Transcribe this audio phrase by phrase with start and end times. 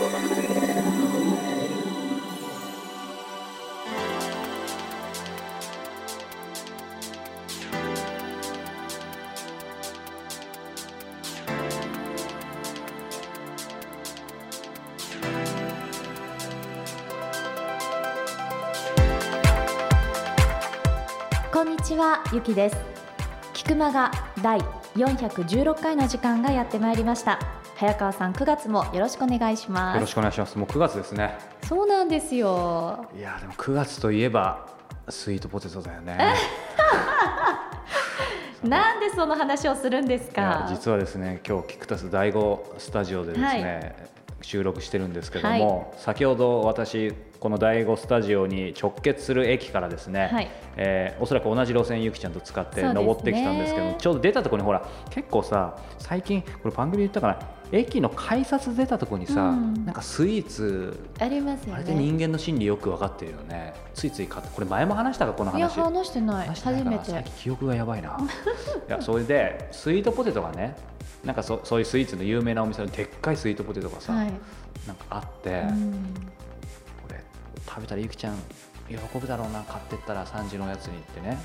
[0.00, 0.06] こ
[21.62, 22.76] んにちはゆきです。
[23.52, 24.10] 菊間が
[24.40, 24.60] 第
[24.94, 27.59] 416回の時間がやってまいりました。
[27.80, 29.94] 早川さん9月もよろしくお願いします。
[29.94, 30.58] よろしくお願いします。
[30.58, 31.38] もう9月ですね。
[31.66, 33.06] そうなんですよ。
[33.16, 34.68] いやでも9月といえば
[35.08, 36.18] スイートポテトだよね。
[38.62, 40.66] なんでその話をするんですか？
[40.68, 43.96] 実はですね今日キクタス第5スタジオでですね、
[44.42, 50.50] 収録してるんですけども、先ほど私この第5スタジオに直結する駅からですね、はい。
[50.76, 57.38] えーおそらく同じ路線ゆきちゃんと使って登ってきたんですけどちょうど出たところにほら結構さ最近これ番組で言ったかな
[57.72, 59.84] 駅の改札出たところにさ、うん。
[59.84, 63.74] なんかスイーツありますよあれでね人間の心理よく分かってるよね。
[63.94, 67.10] ついつい買ってこれ前も話したかこのいや話話してない初めて。
[67.10, 68.18] 最近記憶がやばいな。
[68.88, 70.76] いやそれでスイートポテトがね
[71.24, 74.32] なんかそそういうスイーツの有名なお店のでっかいスイートポテトがさ、はい。
[74.86, 75.92] なんかあって、うん。
[77.02, 77.20] これ
[77.68, 78.36] 食べたらゆきちゃん
[78.88, 79.62] 喜ぶだろうな。
[79.62, 81.38] 買ってったら3時のおやつにってね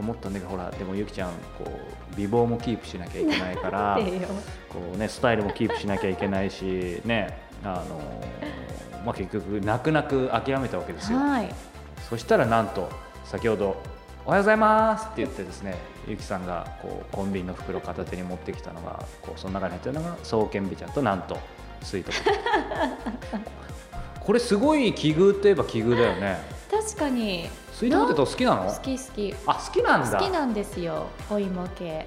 [0.00, 3.98] 思ったんだけどほらでもゆきちゃんこう美貌もキープしなきゃいけないから
[4.68, 11.18] こうねスタイルもキープしなきゃいけないしねあのーまあ結局泣く泣く諦めたわけですよ。
[11.18, 11.48] はい。
[12.08, 12.88] そしたらなんと
[13.24, 13.80] 先ほど
[14.26, 15.76] 「おはようございます」って言ってですね
[16.06, 21.38] ゆきさんがこうコンビニの袋片手に持ってきたのがこうその中に入ってるのが双剣美茶となんと
[21.82, 22.12] スイート。
[24.20, 26.38] これすごい奇遇といえば奇遇だよね。
[26.70, 27.48] 確かに
[27.80, 28.70] スイートポテト好きなの？
[28.70, 29.34] 好き好き。
[29.46, 30.18] あ好きなんだ。
[30.18, 32.06] 好きなんですよお芋系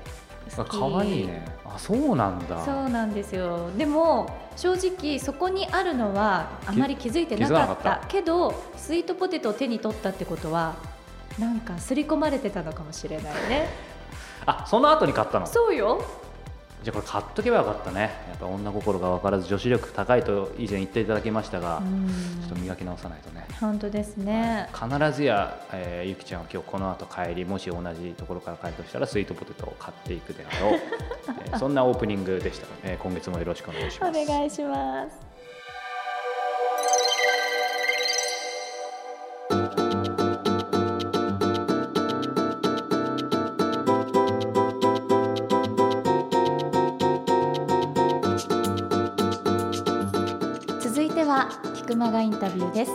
[0.56, 2.64] 好きかわいいねあそうなんだ。
[2.64, 3.72] そうなんですよ。
[3.76, 7.66] でも正直そこにあるのはあまり気づいてなかった。
[7.66, 8.08] 気づかなかった。
[8.08, 10.76] けどスイートポテトを手に取ったってことは
[11.40, 13.68] なんか刷り込まれてたのかもしれないね。
[14.46, 15.48] あその後に買ったの？
[15.48, 16.06] そうよ
[16.84, 18.02] じゃあこれ買っとけばよかったね。
[18.30, 22.08] やっぱ女心が分からず女子力高いと以前言っていただきましたが、うん。
[22.42, 23.46] ちょっと磨き直さないとね。
[23.62, 24.68] 本当ですね。
[24.74, 30.80] 必ずや、えーゆきちゃんは今日この後帰りもし同じところから帰るとしたらスイートポテトを買っていくであろう、
[31.46, 34.26] えーそんなオープニングでした、えー今月もよろしくお願いしおます。
[34.26, 35.33] 願いします
[51.94, 52.92] は菊間がインタビューです。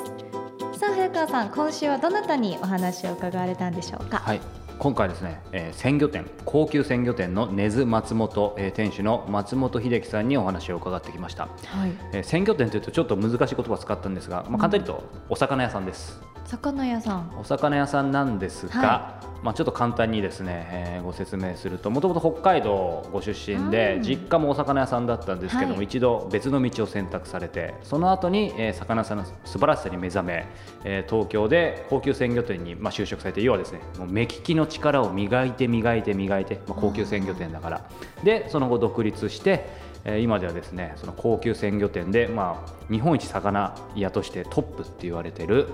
[0.78, 4.18] さあ早川さん今週はどなたにお話を伺われたんでしょうか？
[4.18, 4.40] はい。
[4.78, 11.92] 今回ですね、えー鮮魚店高級鮮魚店の根津松本、えー店主の松本秀樹さんにお話を伺ってきました、はい。
[12.12, 17.30] えー鮮魚店というとちょっと難しい言葉を使ったんですが、まあ、簡単に言うとお魚屋さんです、魚屋さん。
[17.38, 24.02] お魚屋さんなんですが、はまあ、ちょっと簡単にですね、えーご説明するともともと北海道ご出身で、うん。
[24.02, 25.84] 実家もお魚屋さんだったんですけども、はい。
[25.84, 30.46] 一度別の道を選択されてその後に、えー魚屋さんの素晴らしさに目覚め、
[30.84, 37.90] えー東京で高級鮮魚店に、まあ、就職されて要はですねもう目利きの力を磨いて磨いて磨いて、まあ、高級鮮魚店だから。
[38.24, 39.66] でその後独立して
[40.04, 45.68] えー今ではですねその高級鮮魚店で、まあ、日本一魚屋としてトップって言われてる、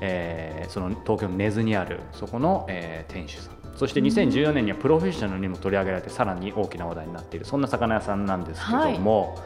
[0.00, 3.58] えーその東京の根津にあるそこの、えー店主さん。
[3.76, 9.38] そして2014年にはプロフェッショナルにも取り上げられてさらに大きな話題になっているそんな魚屋さんなんですけども、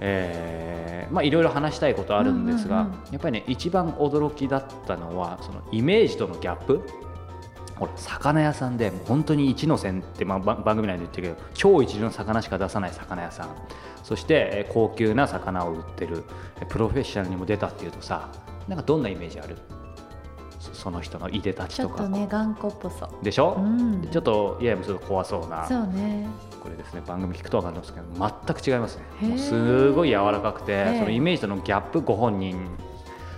[0.00, 2.98] えーまあいろいろ話したいことあるんですが、うんうんうん。
[3.12, 6.82] やっぱりね一番驚きだったのはそのイメージとのギャップ。
[7.76, 13.48] ほら魚屋さんで本当に一の線って、まあ、ば番組内で言ってるけど超一流の魚しか出さない魚屋さん。
[14.02, 16.24] そしてえー高級な魚を売ってる。
[16.60, 18.30] えープロフェッショナルにも出たっていうとさ
[18.68, 19.56] なんかどんなイメージある？
[20.58, 23.24] そその人のいでたちちょとかっとね頑固っぽそう。
[23.24, 24.08] でしょ、うん。
[24.10, 25.66] ちょっといやいやちょっと怖そうな。
[25.66, 26.26] そうね。
[26.60, 29.28] これですね番組聞くと分かるんですけど全く違いますね。
[29.28, 32.68] もうすごい柔らかくてええそのイメージとのギャップご本人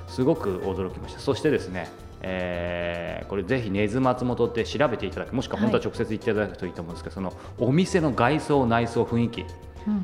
[0.06, 1.20] すごく驚きました。
[1.20, 1.91] そしてですね
[2.23, 5.35] えーこれぜひ根津松本って調べていただく。
[5.35, 9.43] もしくは本当は直接言っていただくといいと思うんですけど、そのお店の外装内装雰囲気。
[9.43, 9.44] う
[9.91, 10.02] ん。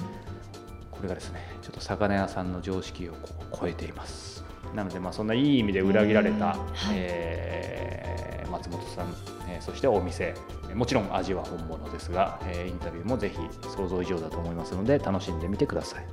[0.90, 3.18] これがですねちょっと魚屋さんの常識をこ
[3.52, 4.33] う超えています
[4.74, 6.56] なのでまあそんないい意味で裏切られた、はい。
[6.94, 9.14] えー松本さん、
[9.48, 10.34] えーそしてお店
[10.74, 13.36] もちろん味は本物ですが、えーインタビューもぜひ
[13.68, 16.06] 想像以上だと思いますので楽しんでみてください。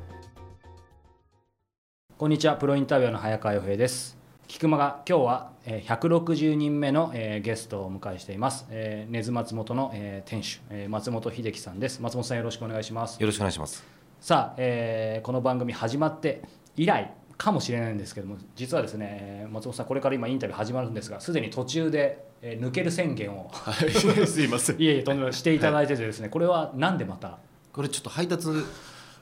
[2.18, 4.18] こんにちはプロインタビュアーの早川洋平です。
[4.48, 12.02] 菊間が今日はえー160人目のえーゲストをお迎えしています、えー根津松本のえー店主えー松本秀樹さんです。
[12.02, 13.20] 松本さんよろしくお願いします。
[13.20, 13.84] よろしくお願いします。
[14.20, 16.42] さあ、えーこの番組始まって
[16.76, 24.76] 以来かもしれないんですけども実はですね松本さんこれから今インタビュー始まるんですがすでに途中で、えー抜ける宣言をはいすいません。
[24.82, 27.38] いえいえとんでもないしていただいててですねこれはなんでまた？
[27.74, 28.48] これちょっと配達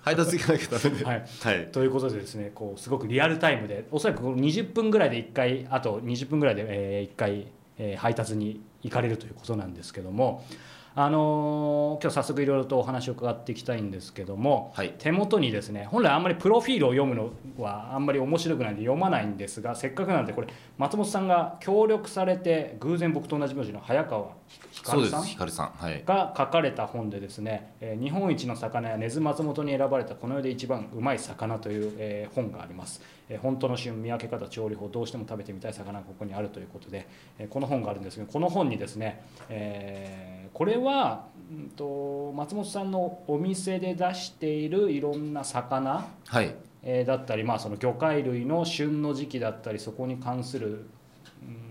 [0.02, 1.04] 配達行かなきゃダメで。
[1.06, 1.26] はい。
[1.42, 1.68] はい。
[1.72, 7.48] ということでですねこうすごくリアルタイムでおそらくこの20分ぐらいで1回あと20分ぐらいで、え1回、
[7.78, 10.44] えー配達に行かれるということなんですけども、
[10.96, 14.96] あのー今日早速いろいろとお話を伺っていきたいんですけども、はい。
[14.98, 20.48] 手元にですね本来あんまりプロフィールを読むのはあんまり面白くないんで読まないんですがせっかくなんでこれ
[20.78, 24.30] 松本さんが協力されて偶然僕と同じ名字の早川
[24.72, 25.70] ひかそうでるさんすひかるさん。
[25.72, 26.04] はい。
[26.06, 37.08] が書かれた本でですね、えー日本一の魚や根津松本に選ばれたこの世で一番うまい魚という、えー本があります、えー本当の旬見分け方調理法どうしても食べてみたい魚がここにあるということで、
[37.38, 46.56] えーこの本があるんですけどこの本にですね、えーこれは、うん、と松本さんのお店で出しているいろんな魚、はい。
[46.82, 50.86] えーだったり、まあ、その魚介類の旬の時期だったりそこに関する、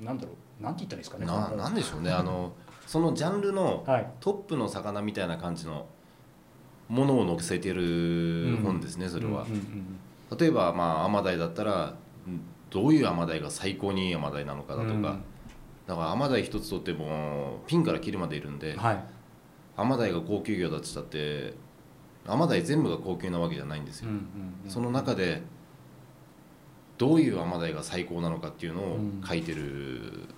[0.00, 2.10] うん、なんだろうなんて言ったらいいですかねななんでしょうね。
[2.10, 2.52] あの
[2.86, 4.10] そのジャンルのはい。
[4.20, 5.86] トップの魚みたいな感じの
[6.88, 9.30] ものを載せてる本ですね、それは。
[9.30, 9.98] うんうんうん
[10.38, 11.94] 例えばまあアマダイだったら
[12.26, 15.24] うんどういうアマダイが最高にいいアマダイなのかだとか、うん
[15.88, 19.04] だからアマダイ一つとってもピンからキルまでいるんで、はい。
[19.74, 21.54] アマダイが高級魚だとしたって
[22.26, 24.20] アマダイ全部が高級なわけじゃないんですよ、うんうん
[24.66, 24.70] うん。
[24.70, 25.42] その中で
[26.98, 29.22] どういうアマダイが最高なのかっていうのをうん。
[29.26, 30.28] 書いてる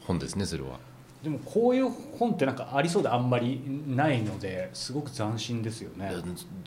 [0.00, 0.80] 本ですねそれは。
[1.22, 6.10] でもこういう本ってなんかありそうであんまりないのですごく斬新ですよね。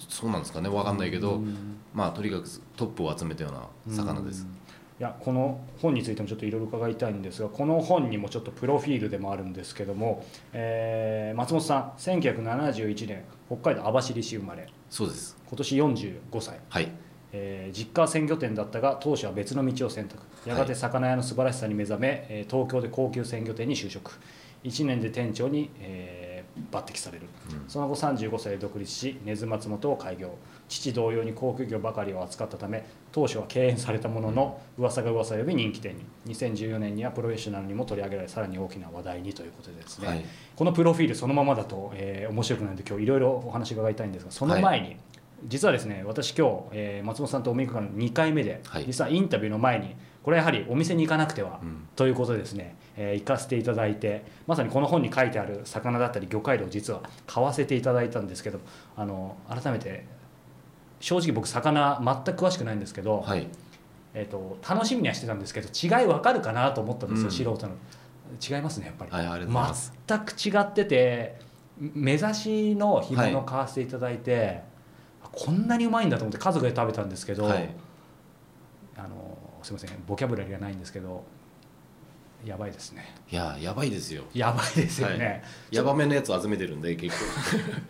[0.07, 1.77] そうなんですかね分かんないけど、うん。
[1.93, 2.47] まあとにかく
[2.77, 4.60] トップを集めたような魚です、うん
[5.01, 14.67] いやこの本についてもちょっといろいろ伺いたいんですがこの本にもちょっとプロフィールでもあるんですけども、えー松本さん1971年北海道網走市生まれ。
[14.91, 15.35] そうです。
[15.47, 16.91] 今年45歳、はい。
[17.33, 20.21] えー実家は鮮魚店だったが当初は別の道を選択。
[20.47, 24.19] やがて魚屋の素晴らしさに目覚め、えー東京で高級鮮魚店に就職。
[24.63, 26.31] 1年で店長に、えー
[26.71, 27.69] 抜擢される、うん。
[27.69, 30.35] その後35歳で独立し根津松本を開業
[30.71, 36.05] 父同様に高級魚ばかりを扱ったため当初は敬遠されたものの噂が噂を呼び人気店に。
[36.27, 40.25] 2014年にはプロフェッショナルにも取り上げられさらに大きな話題にということでですね、はい。
[40.55, 44.95] このプロフィールそのままだと、えー面白くないので今日いろいろお話伺いたいんですがその前に、
[45.47, 48.85] 実はですね私今日、えー松本さんとお目にかかるの2回目で、はい。
[48.85, 51.87] 実はインタビューの前にこれはやはりお店に行かなくては、うん。
[51.97, 58.59] ということでですね、えー行かせていただいてまさにこの本に書いてある魚だったり魚介類を実は買わせていただいたんですけど
[58.95, 60.05] あの改めて
[61.01, 63.47] 正直僕魚全く詳しくないんですけど、はい。
[64.13, 67.31] えー、と楽しみにはしてたんですけど違い分かるかなと思ったんですよ、うん。
[67.31, 67.75] 素人の。
[68.41, 71.37] 違いますねやっぱり、はい全く違ってて
[71.77, 74.61] 目指しの干物を買わせていただいて、
[75.31, 77.69] こんなにうまいんだと思って家族で食べたんですけど、はい。
[78.97, 81.23] あのすいませんボキャブラリーがないんですけど
[82.45, 83.13] やばいですね。
[83.31, 84.23] いややばいですよ。
[84.33, 85.41] やばいですよね、はい。
[85.71, 87.15] ヤバめのやつ集めてるんで結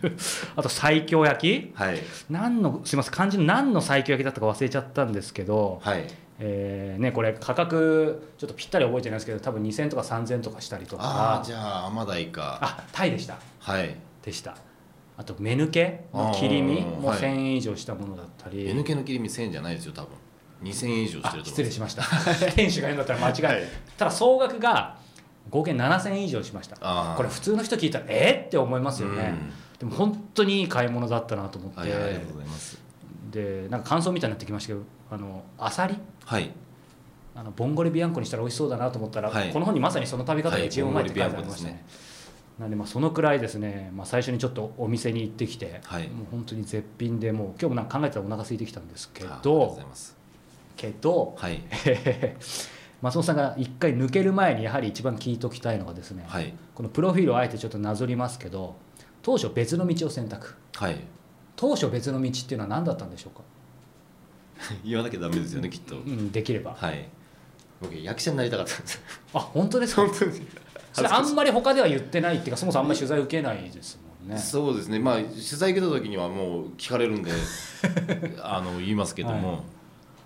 [0.00, 0.08] 構。
[0.56, 1.72] あと西京焼き？
[1.74, 1.98] はい。
[2.28, 6.06] 何のすいません漢字の何の西京焼きだったか忘れちゃったんですけど、はい。
[6.38, 11.02] えーね、これ価格ちょっとぴったり覚えてないですけど多分2000とか3000とかしたりとか。
[11.04, 12.58] ああじゃあアマダイか。
[12.60, 13.38] あタイでした。
[13.60, 13.96] はい。
[14.22, 14.56] でした。
[15.16, 17.18] あと目抜けの切り身もはい。
[17.18, 20.10] 1000円以上したものだったり、N 系の切り身1000円じゃないですよ多分
[20.62, 22.02] 2000円以上してあると思失礼しました。
[22.54, 23.44] 店主が言うんだったら間違い。
[23.44, 23.68] はい。
[23.96, 24.96] ただ総額が
[25.50, 26.76] 合計7000円以上しました。
[27.16, 29.34] これ普通の人聞いたらえー、って思いますよね、
[29.74, 29.78] うん。
[29.78, 32.80] でも本当にいい買い物だったなと思って、はいありがとうございます。
[33.30, 35.96] でなんか感想みたいになってきましたけどあのアサリ？
[36.24, 36.50] はい。
[37.34, 39.50] あのボンゴレビアンコにしたら美味しそうだなと思ったら、はい。
[39.50, 41.80] この本にまさにその食べ方が一番うまいって書いてありましたね,、はい
[42.58, 46.08] なんでまあそのくらいですね、まあ、最初にちょっとお店に行ってきて、はい。
[46.08, 50.21] もう本当に絶品でもう今日もなんか考えてたらお腹空いてきたんですけあありがとうごどざいます
[50.76, 51.62] けどはい。
[53.02, 56.54] 松本さんが一回抜ける前にやはり一番聞いておきたいのがですね、はい。
[56.74, 58.76] このプロフィールをあえてちょっとなぞりますけど
[59.22, 60.54] 当初別の道を選択。
[60.76, 61.00] はい。
[61.56, 63.42] 当初別の道っていうのは何だったんでしょうか、
[64.84, 65.96] 言わなきゃダメですよねきっと。
[65.96, 66.74] うん、できれば。
[66.74, 67.08] はい。
[67.80, 69.02] 僕役者になりたかったんです。
[69.34, 70.06] あ本当ですか？
[70.06, 70.46] 本当に
[70.92, 74.38] それあんまり他では言ってないっていうかそもそもあんまり取材受けないですもんね。
[74.38, 74.98] そうですね。
[74.98, 77.32] まあ取材受けた時にはもう聞かれるんで
[78.42, 79.60] あの言いますけども、はい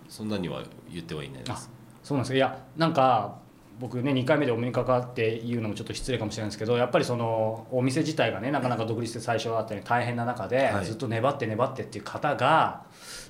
[0.08, 1.70] そんなには言ってはいないです。
[2.02, 3.38] そうなんですよいやなんか
[3.78, 10.84] 僕ね2回目でお目にかかって言うのもちょっと失礼かもしれないんですけどやっぱりそのお店自体がねなかなか独立して最初はあったように大変な中で、はい。
[10.86, 12.84] ずっと粘って粘ってっていう方が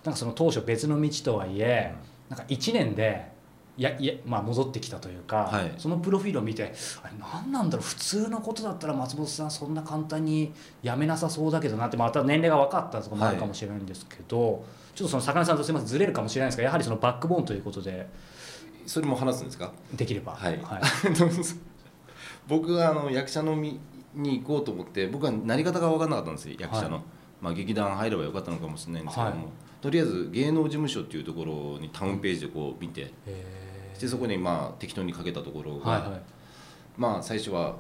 [0.05, 1.95] なんかその当初別の道とはいえ
[2.29, 3.33] なんか1年で
[3.83, 5.75] やいや、まあ、戻ってきたというか、はい。
[5.77, 10.53] そのプロフィールを見てあれ何なんだろう普通のことだったら松本さんそんな簡単に
[10.83, 14.65] やめなさそうだけどなってまた年齢が分かったとかもあるかもしれないんですけど、
[14.95, 18.09] ちょっとその魚さんとすみませんずれるかもしれないんですがやはりそのバックボーンということで
[18.87, 19.73] それも話すんですか？
[19.95, 20.33] できれば。
[20.33, 20.59] はい。
[20.63, 20.83] はい。
[22.49, 23.79] 僕はあの役者のみ
[24.15, 27.05] に行こうと思って僕はなり方が分からなかったんですよ役者の、はい
[27.41, 29.47] まあ、劇団入ればよかったのかもしれないんですけども、はい。
[29.83, 33.66] とりあえず芸能事務所っていうところにタウンページでこう見てへー
[33.99, 36.21] でそこにまあ適当にかけたところが、はいはい。
[36.97, 37.77] まあ最初は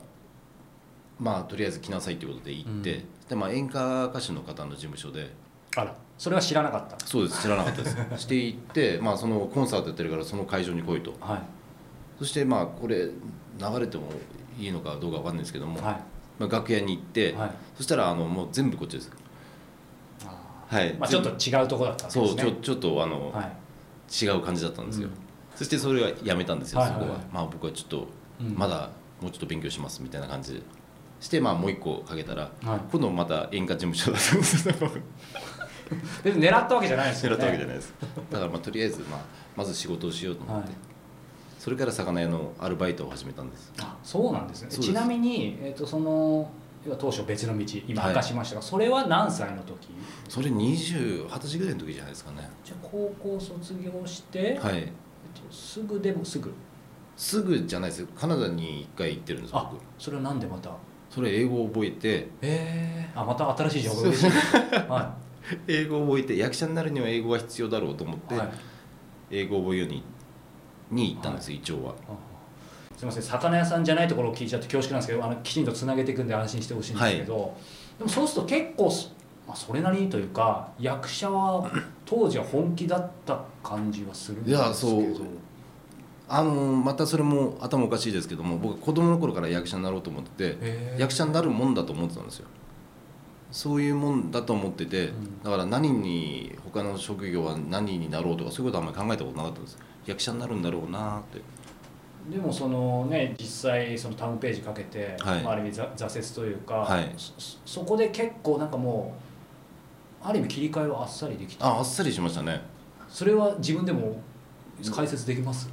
[1.18, 3.04] まあとりあえず来なさいということで行って、うん。
[3.28, 5.32] でまあ演歌歌手の方の事務所で
[5.76, 5.94] あら。
[6.18, 7.06] それは知らなかった。
[7.06, 7.96] そうです知らなかったです。
[8.22, 11.12] して行って、まあ、そのコンサートやってるからその会場に来いと。
[11.20, 11.40] はい。
[12.18, 14.04] そしてまあこれ流れても
[14.58, 16.00] いいのかどうかわかんないですけども、はい。
[16.38, 17.50] まあ、楽屋に行って、はい。
[17.76, 19.10] そしたらあのもう全部こっちです。
[20.68, 22.24] はい、まあ、ちょっと全違うところだったんですね。
[22.24, 23.52] 部そうちょちょっとあの、はい。
[24.24, 25.25] 違う感じだったんですよ、うん
[25.56, 27.00] そしてそれはやめたんですよ、はいはい。
[27.00, 27.26] はいそこは。
[27.32, 28.08] まあ僕はちょっと
[28.40, 28.54] うん。
[28.56, 30.60] まだもうちょっと勉強しますみたいな感じで
[31.20, 32.80] してまあもう一個かけたらはい。
[32.92, 34.68] 今度また演歌事務所だったんです。
[34.68, 34.74] よ
[36.24, 37.36] 別に狙ったわけじゃないですよね。
[37.36, 37.94] 狙ったわけじゃないです。
[38.30, 39.20] だからまあとりあえず、まあ、
[39.56, 40.76] まず仕事をしようと思って、はい。
[41.58, 43.72] それから魚屋のアルバイトを始めたんです。
[43.78, 44.68] あそうなんですね。
[44.68, 46.50] ちなみに、えー、とその
[46.98, 48.10] 当初別の道今はい。
[48.10, 49.88] 明かしましたが、それは何歳の時？
[50.28, 52.50] それ20 20歳ぐらいの時じゃないですかね。
[52.64, 54.78] じゃあ高校卒業して、はい。
[54.78, 54.92] えっと、
[55.50, 56.52] すぐでもすぐ。
[57.16, 58.06] すぐじゃないです。
[58.14, 60.70] カナダに1回行ってるんですあ僕それはなんでまた？
[61.08, 62.28] それ英語を覚えて。
[62.42, 64.30] えー、あまた新しい情報が嬉しい。
[64.88, 65.16] は
[65.68, 68.48] 英語を覚えて役者になるには英語が必要だろうと思っい、て、はい、
[69.30, 70.02] 英語を覚えように
[70.90, 71.94] に行ったんです、一応は。
[72.96, 73.22] すみません。
[73.22, 77.56] 魚屋さんじゃないところを聞いちゃって恐縮なんですけどあのきちんとつなげていくんで安心してほしいんですけど、
[77.98, 79.14] でもそうすると結構す、
[79.46, 81.70] まあ、それなりにというか役者は
[82.04, 84.64] 当時は本気だった感じはするんですけど。
[84.64, 85.26] いやそう
[86.28, 92.48] あのまたそれも頭おかしいですけども僕子供の頃から役者になろうと思ってて役者になるもんだと思ってたんですよ。
[93.52, 95.42] そういうもんだと思ってて、うん。
[95.42, 99.78] だから何に他の職業は何になろうとかそういうことはあんまり考えたことなかったんです。
[100.04, 101.40] 役者になるんだろうなって。
[102.30, 105.42] でもそのね実際そのタウンページかけて、はい。
[105.42, 107.14] まあ、ある意味ざ挫折というか、はい。
[107.16, 107.32] そ
[107.64, 109.35] そこで結構なんかもう
[110.28, 111.66] ある意味切り替えはあっさりできた。
[111.66, 112.60] ああっさりしましたね。
[113.08, 114.20] それは自分でも
[114.94, 115.68] 解説できます？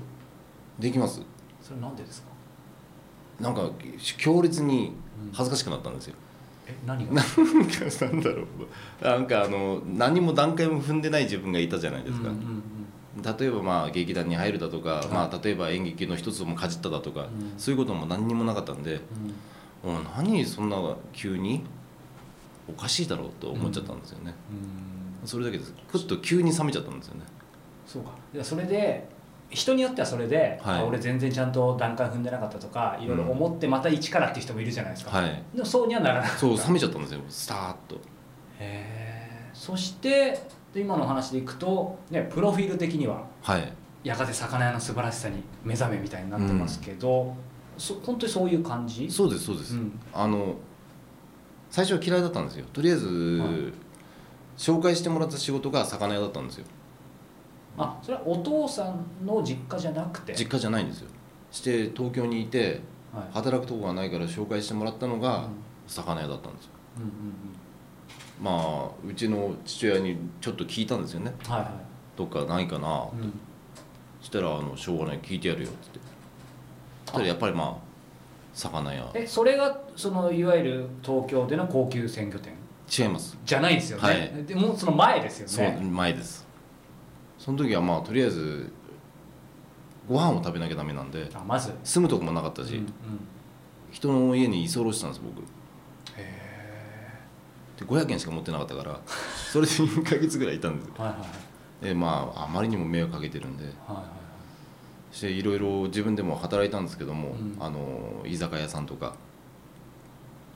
[0.80, 1.22] できます。
[1.62, 2.28] それなんでですか？
[3.40, 3.70] なんか
[4.18, 4.94] 強烈に
[5.32, 6.16] 恥ずかしくなったんですよ、
[6.68, 7.14] え何が？
[7.18, 9.04] なんかなんだろう。
[9.04, 12.64] なんかあの何も段階も踏んでない自分がいたじゃないですか、うんうん
[13.18, 13.38] うん。
[13.40, 15.08] 例えばまあ劇団に入るだとか、い。
[15.08, 17.54] まあ、例えば演劇の一つもかじっただとか、うん。
[17.58, 19.02] そういうことも何にもなかったんで、
[19.84, 19.96] うん。
[19.96, 20.78] うん、何そんな
[21.12, 21.64] 急に？
[22.68, 24.34] おかしいだろうと思っちゃったんですよね、
[25.22, 25.28] うん。
[25.28, 25.74] それだけです。
[25.88, 27.22] ふっと急に冷めちゃったんですよね。
[27.86, 28.12] そうか。
[28.34, 29.08] いやそれで
[29.50, 30.80] 人によってはそれで、はい。
[30.80, 35.44] あ俺全然ちゃんと段階踏んでなかったとかいろいろ思ってまた一からっていう人もいるじゃないですか、はい。
[35.54, 37.96] でもそうにはならないそう冷めちゃったんですよスターッと。
[37.96, 38.00] へ
[38.60, 40.40] えそして
[40.74, 43.74] で今の話でいくと、ね、プロフィール的にははい。
[44.04, 47.34] やがて魚屋の素晴らしさに目覚めみたいになってますけど、
[47.78, 50.56] そ本当にそういう感じそうですそうです、うんあの
[51.74, 52.66] 最初は嫌いだったんですよ。
[52.72, 53.50] とりあえず、はい
[54.56, 56.66] 紹介してもらった仕事が魚屋だったんですよ。
[57.80, 60.36] あそれはお父さんの実家じゃなくて？
[60.36, 61.08] 実家じゃないんですよ。
[61.52, 63.24] して東京にいてはい。
[63.34, 65.52] 働くとこがないから紹介してもらったのがうん
[65.88, 66.72] 魚屋だったんですよ。
[66.98, 67.04] うん。
[67.04, 67.10] うん
[68.44, 71.34] まあうちの父親にちょっと聞いたんですよね。
[71.48, 71.72] うんはいはい。
[72.16, 73.34] どっかないかな、うん。
[74.22, 76.12] そしたらあの「しょうがない聞いてやるよ」って言って。
[77.08, 77.78] そしたらやっぱりまあ
[78.54, 79.12] 魚屋。
[79.14, 82.54] えそれがそのいわゆる東京での高級鮮魚店？
[83.06, 83.38] 違います。
[83.44, 84.46] じゃないですよね、はい。
[84.46, 86.46] でもうその前ですよそうね前です。
[87.38, 88.72] その時はまあとりあえず
[90.08, 92.88] ご飯を食べなきゃダメなんであまず、住むとこもなかったし、うんうん。
[93.92, 95.42] 人の家に居候したんです僕。
[96.18, 96.44] へ
[97.80, 99.00] で500円しか持ってなかったから
[99.52, 101.86] それで2ヶ月ぐらいいたんですえはいはいはい。
[101.86, 104.23] でまああまりにも迷惑かけてるんではいはいそ
[105.14, 107.56] していろいろ自分でも働いたんですけども、うん。
[107.60, 109.16] あの居酒屋さんとか。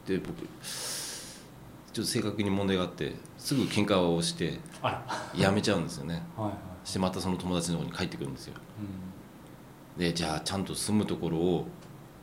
[0.08, 4.60] で僕ちょっと性格に問題があってすぐ喧嘩をして
[5.36, 6.24] 辞めちゃうんですよね。
[6.36, 6.88] はいはい。
[6.88, 8.56] してまたその友達の方に帰ってくるんですよ。
[9.98, 11.68] うでじゃあちゃんと住むところを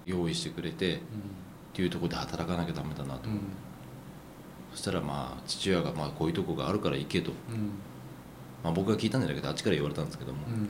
[0.06, 1.00] 用意してくれてっん
[1.72, 3.40] ていうところで働かなきゃダメだなと、うん。
[4.72, 7.70] そしたらまあ父親がまあこういうとこがあるから行けと、うん。
[8.62, 10.54] まあ、僕が聞いたんじゃないけどあっちから言われたんですけども、うん。
[10.54, 10.62] うん。
[10.64, 10.66] っ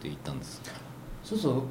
[0.00, 0.62] て言ったんです
[1.24, 1.64] そうすると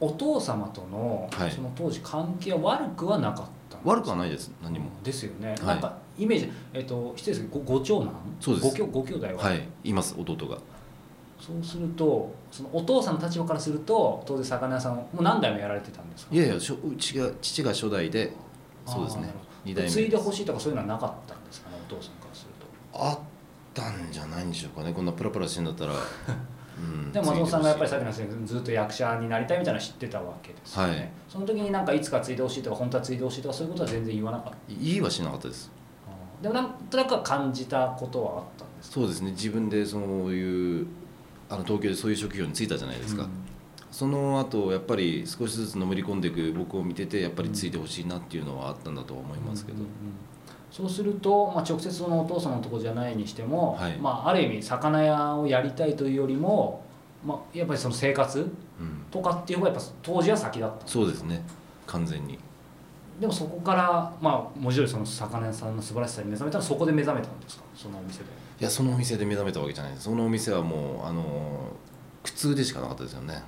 [0.00, 1.50] お父様との、はい。
[1.50, 5.64] その当時関係は悪くはなかった悪くはないです何も、ですよね、い。
[5.64, 8.12] なんかイメージ、えっと失礼ですけどごご長男？
[8.40, 8.68] そうです。
[8.68, 9.68] ごきょご兄弟は、はい。
[9.84, 10.58] います弟が。
[11.40, 16.34] そうするとそのお父さんの立場からすると当然魚屋さんをもう何代もやられてたんですか？
[16.34, 18.32] いやいやしょうちが父が初代で
[18.86, 19.22] そうですね。
[19.22, 22.50] あーなるほ二代目継いでほしいとかそういうのはなかったんですかねお父さんからする
[22.92, 23.04] と。
[23.04, 23.18] あっ
[23.74, 24.92] たんじゃないんでしょうかね。
[24.92, 25.98] こんなプラプラしてんだったら、う ん
[27.12, 31.10] でも松本さんがやっぱりさっきのずっと役者になりたいみたいなの知ってたわけですよね、はい。
[31.28, 34.58] その時になんかいつか継いでほしいとか本当は継いでほしいとかそういうことは全然言わなかった。
[34.68, 35.70] 言いはしなかったです。
[36.42, 38.94] でもなんとなくは感じたことはあったんですか？
[38.94, 39.30] そうですね。
[39.30, 40.02] 自分でそう
[40.34, 40.86] いう
[41.48, 43.28] あの東京でそういう職業に就いたじゃないですか、
[43.90, 49.94] その後やっぱり少しずつのめり込んでいく僕を見ててやっぱりついてほしいなっていうのはあったんだとは思いますけど、うんうんうん
[50.74, 53.96] そうすると、まあ、直接そのお父さんのところじゃないにしても、はい。
[53.96, 56.84] まあ、ある意味魚屋をやりたいというよりも、
[57.24, 58.42] まあ、やっぱりその生活う
[58.82, 59.04] ん。
[59.08, 60.84] とかっていう方がやっぱ当時は先だった。
[60.88, 61.44] そうですね。
[61.86, 62.40] 完全に。
[63.20, 67.62] でもそこから、まあ、もちろんその魚屋さんの素晴らしさに目覚めたらそこで目覚めたんですか？
[67.76, 68.24] そのお店で。
[68.60, 69.94] いやそのお店で目覚めたわけじゃない。
[69.96, 71.22] そのお店はもうあの
[72.24, 73.40] 苦痛でしかなかったですよね。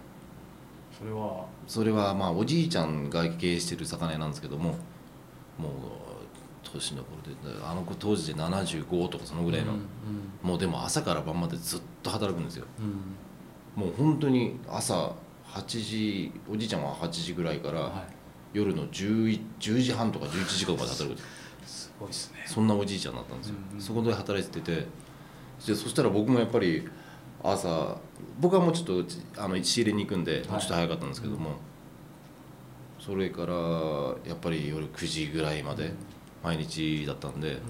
[0.97, 1.45] それは？
[1.66, 4.71] それはまあおじいちゃんが経営してる魚屋なんですけども
[5.59, 6.05] もう
[6.76, 9.80] 年の頃であの子当時で75とかそのぐらいの、うん
[10.42, 12.66] もうでも朝から晩までずっと働くんですよ。
[12.78, 13.83] うん。
[13.83, 15.12] もう本当に朝
[15.49, 18.04] 8時おじいちゃんは8時ぐらいからは
[18.52, 21.23] 夜の 10, 10時半とか11時間まで働くんで
[21.66, 22.45] すごいですね。
[22.47, 23.83] そんなおじいちゃんだったんですよ、うんうん。
[23.83, 24.87] そこで働いてて
[25.66, 26.87] でそしたら僕もやっぱり
[27.42, 27.97] 朝
[28.38, 30.49] 僕はもうちょっとあの仕入れに行くんで、い。
[30.49, 31.56] もうちょっと早かったんですけども、
[33.00, 33.54] それから
[34.28, 35.92] やっぱり夜9時ぐらいまで
[36.46, 37.60] 毎日だったんで、うん。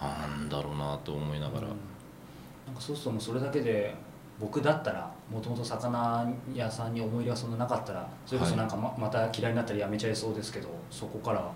[0.00, 3.94] なんだろうなと思いながら、なんかそうするともうそれだけで
[4.40, 11.52] 僕だったらもともと魚屋さんに思い入れがそんななかったらそれこそなんかま,、また嫌いになったらやめちゃいそうですけどそこから、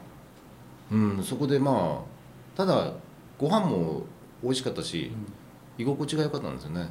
[0.92, 2.92] うん、そこでまあただ
[3.38, 4.02] ご飯も
[4.42, 5.10] 美味しかったし、
[5.78, 6.86] 居心地が良かったんですよね、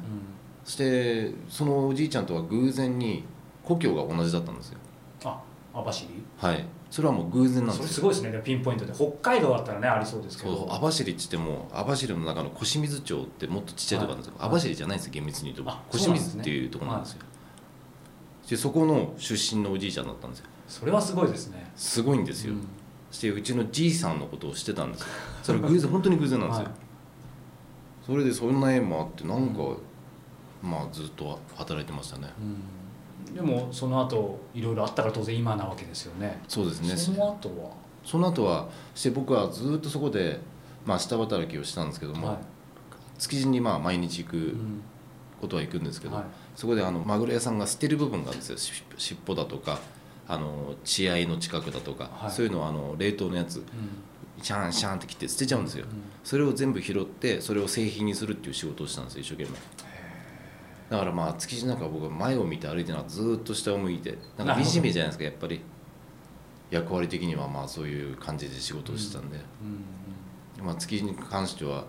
[0.64, 3.22] そしてそのおじいちゃんとは偶然に
[3.62, 4.78] 故郷が同じだったんですよ。
[5.24, 5.40] あ
[5.72, 6.08] 網走？
[6.38, 7.88] はいそれはもう偶然なんですよ。
[7.88, 8.40] すごいですね。
[8.44, 8.92] ピンポイントで。
[8.92, 10.68] 北海道だったらねありそうですけど。
[10.70, 14.48] 網走って言っても網走の中の小水町ってもっとちっちゃいところなんですよ、はい。
[14.50, 15.72] 網走じゃないんですよ厳密に言うと。
[15.72, 17.18] あ小清水っていうところなんですよ。
[18.48, 20.46] でそこの出身のおじいちゃんだったんですよ。
[20.68, 21.68] それはすごいですね。
[21.74, 22.60] すごいんですよ、うん。
[23.10, 25.06] そしてうちのじいさんのことを知ってたんですよ。
[25.42, 26.74] それ偶然本当に偶然なんですよ、はい。
[28.06, 29.62] それでそんな縁もあってなんか、
[30.62, 32.32] まあずっと働いてましたね。
[32.38, 32.56] うん
[33.32, 36.40] でもその後いろいろあったから当然今なわけですよね。
[36.48, 36.96] そうですね。
[36.96, 37.70] その後は？
[38.04, 40.40] その後はして僕はずっとそこで、
[40.84, 42.38] まあ、下働きをしたんですけども、はい。
[43.18, 44.82] 築地にまあ毎日行くうん。
[45.40, 46.24] ことは行くんですけど、はい。
[46.56, 48.58] そこであのマグロ屋さんが捨てる部分があるんですよ。
[48.58, 49.78] し尻尾だとか
[50.26, 52.30] あの血合いの近くだとか、はい。
[52.30, 53.64] そういうのをあの冷凍のやつうん。
[54.42, 56.02] シャンシャンって切って捨てちゃうんですよ、うん。
[56.24, 59.56] それを全部拾ってそれを製品にするっていう仕事をしたんですよ一生懸命
[60.98, 65.60] だからまあ築地なんか僕は前を見て歩いてながらずっと下を向いてなんか惨めじゃないですかやっぱり。
[66.70, 69.38] 役割的にはまあそういう感じで仕事をしてたんで、
[70.58, 71.84] うんまあ、築地に関しては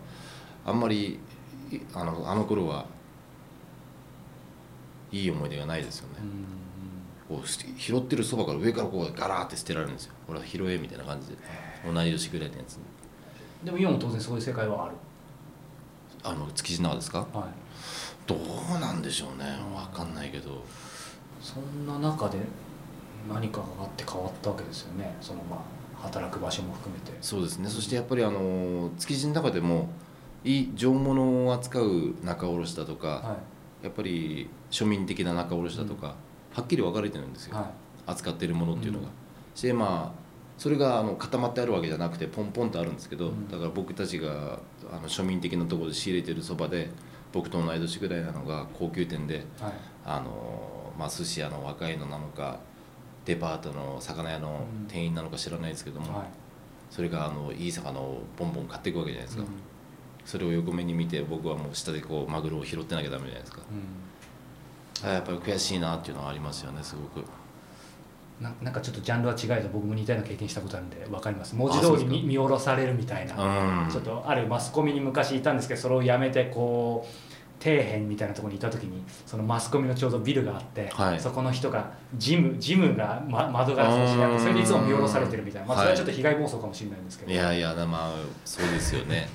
[0.63, 1.17] あんまり
[1.71, 2.85] いあのあの頃は
[5.11, 6.15] いい思い出がないですよね、
[7.27, 10.13] こうし拾ってるそばから上からこうガラーって捨てられるんですよ。
[10.27, 11.35] ほら拾えみたいな感じで。
[11.85, 12.77] 同い年ぐらいのやつ
[13.63, 14.95] でも今も当然そういう世界はある。
[16.21, 17.19] あの築地の中ですか？
[17.19, 17.64] はい
[18.27, 19.45] どうなんでしょうね。
[19.91, 20.63] 分かんないけど。
[21.41, 22.39] そんな中で
[23.31, 25.15] 何かがあって変わったわけですよね。
[25.21, 27.15] そのまあ働く場所も含めて。
[27.21, 27.69] そうですね。
[27.69, 29.89] そしてやっぱりあの築地の中でも
[30.43, 33.37] いい上物を扱う仲卸だとか、は
[33.83, 36.15] やっぱり庶民的な仲卸だとか、
[36.53, 37.57] はっきり分かれてるんですよ、い。
[37.57, 37.71] は
[38.07, 39.11] 扱ってるものっていうのが、うん。
[39.55, 40.25] してまあ
[40.57, 43.49] それがあの固まってあるわけじゃなくてポンポンとあるんですけど、うん。
[43.49, 44.59] だから僕たちが
[44.91, 46.89] あの庶民的なところで仕入れてるそばで
[47.35, 49.73] 僕と同い年ぐらいなのが高級店でいはい。
[50.05, 52.59] あの、まあ、寿司屋の若いのなのか
[53.25, 56.27] デパートの魚屋の店員なのか知らないですけども、はい。
[56.89, 59.49] それがあのいい魚をボンボン買っていくわけじゃないですか、うん。
[60.23, 63.61] それを横目に見て僕はもう下でこうマグロを拾ってなきゃダメじゃないですか。
[65.03, 65.09] うん。
[65.09, 67.25] あやっぱり悔しいなっていうのはありますよねすごく。
[68.39, 71.55] ななんかちょっとジャンルは違いと僕も似たような経験したことあるんで分かります。
[71.55, 73.83] 文字通り見見下ろされるみたいな。
[73.83, 73.91] うん。
[73.91, 77.24] ちょっとあるマスコミに昔いたんですけどそれをやめてこう
[77.59, 81.19] 底辺みたいなところにいた時にそのマスコミのちょうどビルがあって、はい。
[81.19, 89.29] そこの人がジムジムが、ま、窓ガラス越してそれでいつも見下ろされてるみたいな、まあ、それはちょっと被害妄想かもしれないんですけど、いやいやまあそうですよね。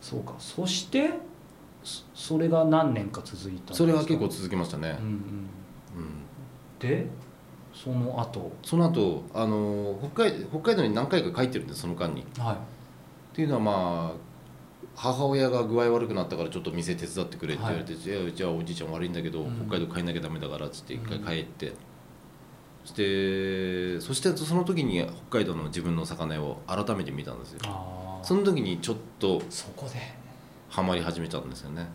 [0.00, 0.34] そうか。
[0.38, 1.10] そして
[1.82, 4.96] そそれが何年か続いたそれは結構続きましたね。
[5.00, 5.18] うん、うん、うん、
[6.80, 7.06] で
[7.74, 8.52] その後。
[8.62, 12.22] その後あの北海北海道に何回か帰ってるんですその間に。
[12.22, 12.56] っはい。
[13.36, 14.25] ていうのはまあ
[14.96, 17.96] 母親が具合悪くなったからちょっと店手伝ってくれって言われて、い。
[17.96, 19.68] やじゃあおじいちゃん悪いんだけど、うん。
[19.68, 21.74] 北海道帰んなきゃダメだからっつって一回帰って、
[22.84, 27.60] そしてそしてその時に北海道の自分の魚屋を改めて見たんですよ。
[28.22, 30.00] その時にちょっとそこで。
[30.68, 31.86] ハマり始めたんですよね。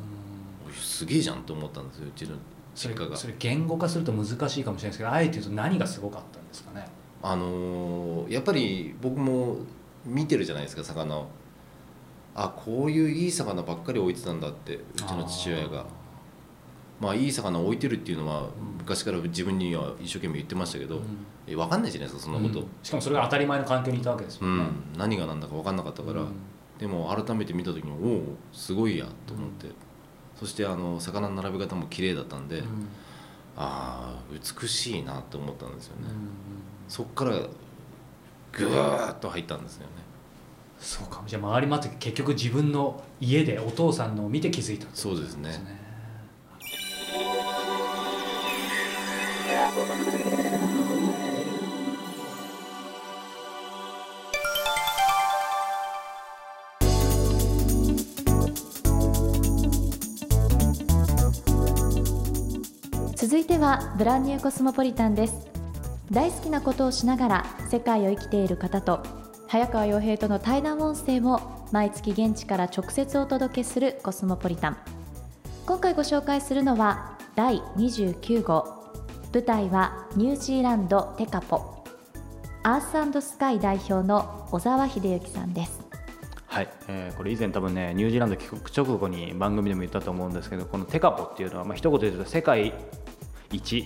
[0.68, 0.74] うん。
[0.74, 2.36] すげえじゃんと思ったんですようちの
[2.76, 3.18] それ実家が。
[3.18, 6.88] それ言語化すると難しいかもしれないですけどあえて言うと何がすごかったんですかね。
[7.24, 9.58] あのーやっぱり僕も
[10.06, 11.28] 見てるじゃないですか魚を
[12.36, 15.86] あこういういい魚ばっかり置いてたんだってうちの父親が。
[17.00, 21.04] まあいい魚を置いてるっていうのは昔から自分には一生懸命言ってましたけど、うん。
[21.48, 22.67] え分かんないじゃないですかそんなこと、うん。
[22.84, 26.34] しかもそれが当たり前の環境にいたわけですうんよね、何が何だか分かんなかったから、うん。
[26.78, 29.67] でも改めて見た時におおすごいやと思って、
[30.39, 32.65] そしてあの魚の並べ方も綺麗だったんで、うん。
[33.58, 36.30] ああ美しいなと思ったんですよね、うん
[36.88, 37.32] そっから
[38.52, 39.88] ぐわーっと入ったんですよね
[40.82, 41.24] そうか。
[41.28, 45.80] じゃあ周り待って結局自分の家でお父さんのを見て気づいたそうですねですね。
[63.15, 65.48] 続いてはブランニューコスモポリタンです。
[66.10, 69.20] 大好きなことをしながら世界を生きている方と
[69.52, 74.78] 早川洋平との対談音声も毎月現地から直接お届けするコスモポリタン。
[75.66, 78.94] 今回ご紹介するのは第29号。
[79.34, 81.84] 舞台はニュージーランドテカポ。
[82.64, 85.82] アーススカイ代表の小沢秀幸さんです。
[86.46, 92.74] はい、えーこれ以前多分ねニュージーランド帰国直後に番組でも言ったと思うんですけどこのテカポっていうのはまあ一言で言うと世界
[93.52, 93.86] 一、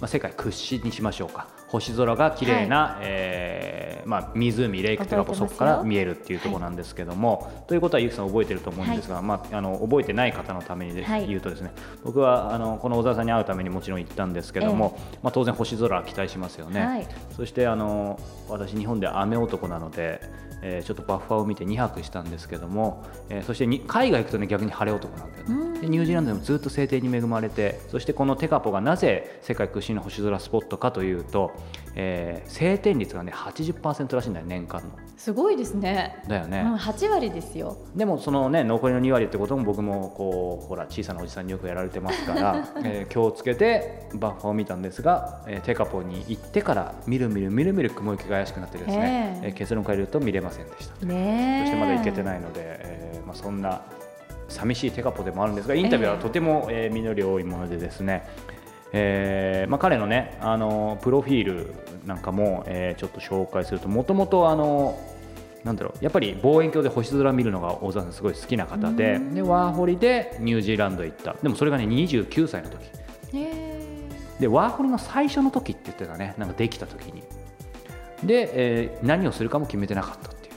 [0.00, 1.48] まあ、世界屈指にしましょうか。
[1.68, 5.48] 星空が綺麗な、えーまあ、湖レイクテカポ覚えてますよ。
[5.48, 11.26] そこから見えるっていうところなんですけども、ということはゆきさん覚えてると思うんですが、まあ、あの覚えてない方のためにではい。
[11.26, 11.72] 言うとですね、
[12.04, 16.86] 僕はあのこの小沢さんに会うためにもちろん行ったんですけども、まあ、当然星空は期待しますよね。
[16.86, 17.08] はい。
[17.36, 20.20] そしてあの私日本で雨男なので、
[20.62, 25.72] えーちょっとバッファーを見て2泊したんですけども、えーそしてに海外行くとね逆に晴れ男なんだようん。
[25.74, 31.52] ねでニュージーランドでもずっと晴天に恵まれてそしてこのテカポがなぜ世界屈指の星空スポットかというと、
[31.94, 36.22] えー晴天率がね80%らしいんだよ年間のすごいですね。
[36.28, 37.78] だよね、うん、8割ですよ。
[37.94, 49.48] でもそのね残りの2割ってことも僕もこうほら小さなおじさんによくやられてますから、 えー気をつけてバッファーを見たんですが、えーテカポに行ってからみるみるみるみる雲行きが怪しくなってですね、ええ。
[49.48, 51.06] えー結論から言うと見れませんでした。
[51.06, 51.66] ねえ。
[51.66, 53.82] そしてまだ行けてないので、えーまあ、そんな
[54.48, 58.26] 寂しいテカポでもあるんですがインタビューはとても、えー実り多いものでですね、
[58.92, 61.74] えーまあ、彼のねあのプロフィール
[62.06, 64.98] なんかも、えーちょっと紹介するともともとあの
[65.64, 71.34] なんだろうやっぱり望遠鏡で星空見るのが大沢さんすごい好きな方ででワーホリでニュージーランド行った。
[71.42, 72.84] でもそれがね29歳の時。
[73.36, 73.76] へ
[74.38, 76.34] でワーホリの最初の時って言ってたね。
[76.38, 77.22] なんかできた時に。
[78.22, 80.54] で、えー何をするかも決めてなかったっていう。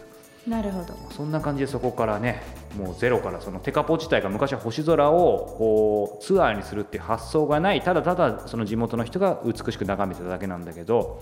[0.48, 0.94] えなるほど。
[1.12, 2.44] そんな感じでそこからね
[2.78, 7.82] もうゼロからそのテカポ自体が昔は星空をこうツアーにするっていう発想がない。
[7.82, 11.22] ただただその地元の人が美しく眺めてただけなんだけど、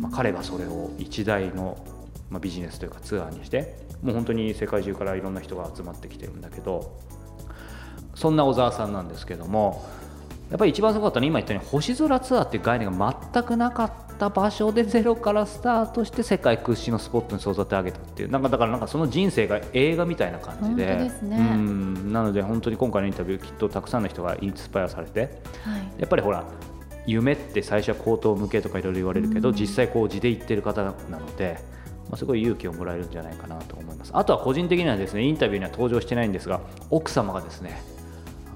[0.00, 1.78] まあ、彼がそれを一大の、
[2.30, 6.98] まあ、ビジネスというかツアーにしてもう本当に世界中からいろんな人が集まってきてるんだけど
[8.14, 9.84] そんな小沢さんなんですけども
[10.52, 20.88] やっぱり一番すごかったのは今言ったように星空ツアーっていう概念が全くなかった場所でゼロからスタートして世界屈指のスポットに育て上げたっていうなんかだからなんかその人生が映画みたいな感じで。
[20.88, 22.12] 本当ですねうん。
[22.12, 25.20] なので本当に今回のインタビューきっとたくさんの人がインスパイアされて。
[25.20, 25.30] はい。
[26.00, 26.44] やっぱりほら
[27.06, 29.54] 夢って最初は口頭向けとかいろいろ言われるけど、うん。
[29.54, 31.58] 実際こう地で言ってる方なので、
[32.10, 34.10] まあ、すごい勇気をもらえるんじゃないかなと思います。
[34.12, 36.60] あとは個人的にはですねインタビューには登場してないんですが
[36.90, 37.82] 奥様がですね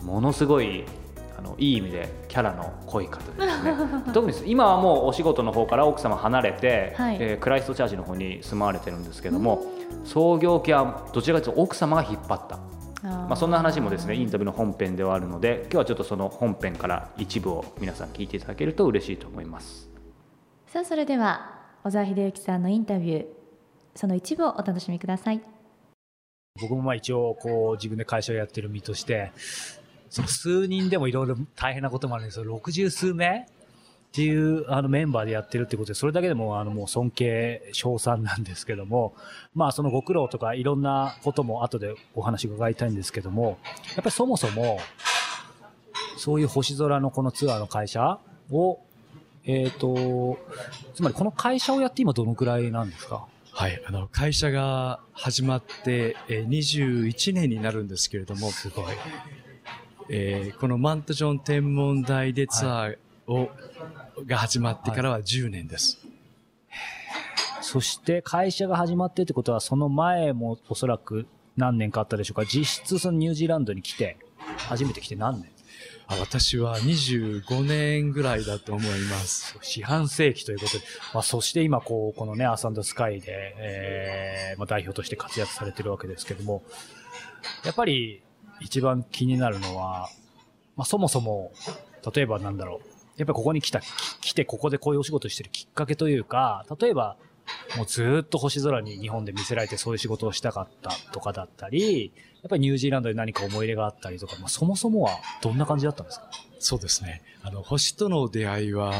[0.02, 1.05] ものすごいあ
[1.46, 3.74] のいい意味でキャラの濃い方で ですね。
[4.12, 7.16] 特に今はもうお仕事の方から奥様離れて、はい。
[7.20, 9.62] えークライストチャーチの方に住まわれてるんですけども、
[10.04, 12.58] 創業期はどちらかというと奥様が引っ張った。
[13.02, 19.88] まあ、そんな話もですねインタビューの本編ではあるので今日はちょっとその本編から一部を皆さん聞いていただけると嬉しいと思います。
[20.66, 23.26] さあそれでは小沢秀幸さんのインタビュー
[23.94, 25.40] その一部をお楽しみください。
[26.60, 29.32] 僕もまあ一応こう自分で会社をやってる身として、
[30.10, 32.44] その数人でもいろいろ大変なこともあるんですよ。
[32.58, 33.46] 60数名っ
[34.12, 39.14] ていうあのメンバーでやってるってことで、それだけでもあのもう尊敬、称賛なんですけども、
[39.54, 44.78] まあそのご苦労とかいろんなことも後でお話伺いたいんですけども、やっぱりそもそも、
[46.16, 48.18] そういう星空のこのツアーの会社
[48.50, 48.80] を、
[49.44, 50.38] えっ、と、
[50.94, 53.26] つまりこの会社をやって今どのくらいなんですか？
[53.52, 58.84] はい、あの、会社が始まって、えー21年になるんですけれども、すごい。
[60.08, 63.50] えーこのマントジョン天文台でツアーを、
[64.26, 65.98] が始まってからは10年です。
[67.60, 72.44] そして会社が始まってってことは、その前もおそらく何年かあったでしょうか。
[72.44, 74.16] 実質そのニュージーランドに来て、
[74.56, 75.50] 初めて来て何年？
[76.08, 79.58] あ私は25年ぐらいだと思います。
[79.60, 86.62] 四半世紀ということで、まあ、そして今こう、このね、アサンドスカイで、えーまあ、代表として活躍されてるわけですけども、
[87.64, 88.22] やっぱり
[88.60, 90.08] 一番気になるのは、
[90.76, 91.52] まあ、そもそも、
[92.14, 93.80] 例えばなんだろう、やっぱりここに来た、
[94.20, 97.16] 来てここでこういうお仕事してるきっかけというか、例えば、
[97.76, 106.30] もうずっと星空に日本で見せられてそういう仕事をしたかったとかだったり、やっぱりニュージーランドで何か思い入れがあったりとか、まあ、そもそもはどんな感じだったんですか？
[106.58, 107.22] そうですね。
[107.42, 108.92] あの、星との出会いは、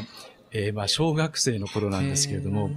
[0.59, 2.71] えーまあ、小学生の頃なんですけれども、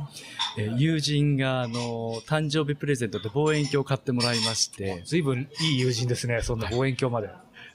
[0.58, 7.30] えー友人が、あの、誕生日プレゼントで望遠鏡を買ってもらいまして、随分いい友人ですね、そんな望遠鏡まで。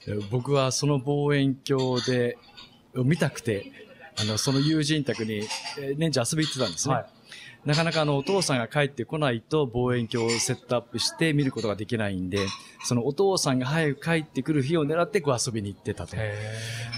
[0.07, 2.37] えー僕はその望遠鏡で、
[2.93, 3.71] 見たくて、
[4.19, 5.37] あの、その友人宅に、
[5.79, 6.93] えー年中遊び行ってたんですね。
[6.95, 7.05] はい。
[7.65, 12.45] なかなかあの、お父さんが帰ってこないと望遠鏡をセットアップして見ることができないんで、
[12.83, 16.15] そのお父さんが早く帰ってくる日を狙ってこう遊びに行ってたと。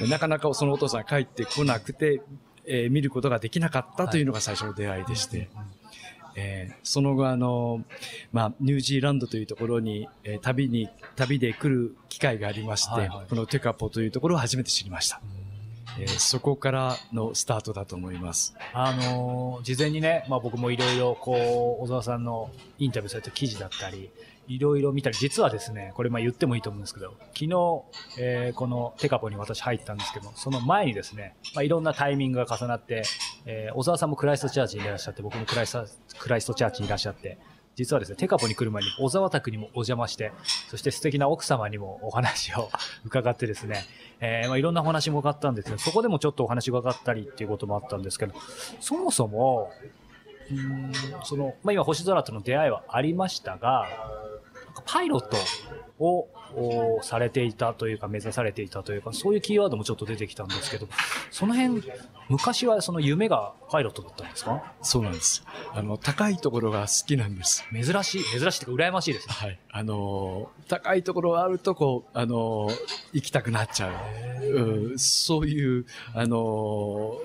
[0.09, 2.21] なかなかそのお父さんが帰ってこなくて、
[2.67, 5.49] えー見ることができなかったというのが最初の出会いでして、
[6.35, 7.83] えーその後あの、
[8.31, 15.21] まあ、ニュージーランドというところに、えー旅に、旅で来る機会がありまして、はいはいこのテカポというところを初めて知りました。
[15.99, 18.55] えーそこからのスタートだと思います。
[18.73, 24.09] あのー事前にね、まあ僕もいろいろこう、小沢さんのインタビューされた記事だったり、
[24.47, 27.83] いろいろ見たり、実はですね、これまあ言ってもいいと思うんですけど、昨日、
[28.19, 33.03] えーこのテカポに私入ったんですけど、その前にですね、まあいろんなタイミングが重なって、
[33.45, 35.85] えー小沢さんもクライストチャーチにいらっしゃって、僕もクライスト
[36.17, 37.37] クライストチャーチにいらっしゃって、
[37.75, 40.31] 実はですね、テカポに来る前に小沢宅にもお邪魔して、
[40.69, 42.69] そして素敵な奥様にもお話を
[43.05, 43.83] 伺ってですね、
[44.19, 48.33] えーまあいろんなお話も伺ったんですけど、そこでもちょっとお話伺ったりっていうこともあったんですけど、
[48.79, 49.71] そもそも、
[50.49, 50.91] うん
[51.23, 53.85] その、まあ、今、星空との出会いはありましたが、
[54.85, 55.37] パイロット
[55.99, 60.87] をおされていたというか、目指されていたというか、そういうキーワードもちょっと出てきたんですけど、
[61.31, 61.83] その辺、
[62.29, 64.73] 昔はその夢がパイロットだったんですか？
[64.81, 65.43] そうなんです。
[65.73, 67.63] あの、高いところが好きなんです。
[67.71, 69.33] 珍しい、珍しいというか、羨ましいですね。
[69.35, 69.59] はい。
[69.71, 72.75] あのー高いところがあると、こう、あのー
[73.13, 74.45] 行きたくなっちゃう。
[74.45, 77.17] うん、そういう、あの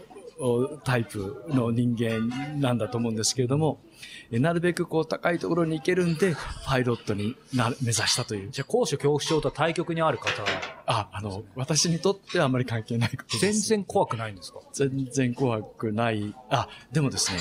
[0.83, 3.92] タイプの人間なんだと思うんですけれども、え
[4.39, 8.51] なるべくこう高いところに行けるんで、パイロットになる目指したという。
[8.51, 10.49] じゃあ、高所恐怖症とは対極にある方は、
[10.87, 13.69] あ、あの、私にとってはあまり関係ないことで全す。
[13.69, 14.61] 然怖くないんですか？
[14.73, 16.35] 全然怖くない。
[16.51, 17.39] あ、でもですね、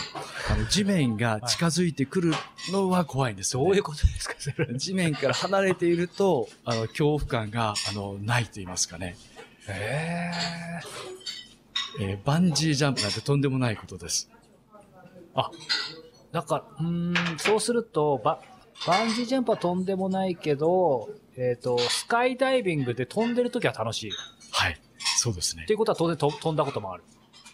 [0.50, 2.34] あの、地面が近づいてくる
[2.72, 3.68] のは怖いんですよ、ね。
[3.68, 4.36] どういうことですか？
[4.40, 4.78] それ。
[4.78, 9.16] 地面から離れていると、あの、恐怖感が、あの、ないと言いますかね。
[9.68, 10.32] へ
[12.00, 14.30] えーバンジージャンプなんてとんでもないことです。
[15.36, 15.52] あ、
[16.32, 18.42] だから、うーん、そうすると、バ、
[18.86, 24.12] バンジージャンプはとんでもないけど、えっ、と、スカイダイビングで飛んでるときは楽しい。
[24.12, 24.16] っ
[24.52, 24.82] はい。
[25.18, 25.74] そうですねて。
[25.74, 27.04] いうことは当然と飛んだこともある。